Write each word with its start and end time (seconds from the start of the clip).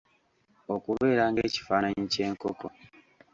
Okubeera 0.75 1.23
ng'ekifaananyi 1.31 2.03
ky'enkoko 2.13 2.67